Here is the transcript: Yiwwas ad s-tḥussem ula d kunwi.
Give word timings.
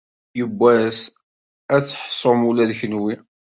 Yiwwas 0.37 0.99
ad 1.73 1.81
s-tḥussem 1.83 2.39
ula 2.49 2.63
d 2.69 2.71
kunwi. 2.79 3.13